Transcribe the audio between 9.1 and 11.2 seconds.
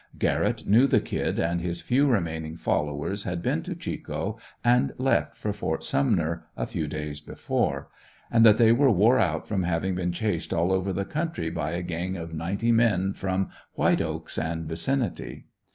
out from having been chased all over the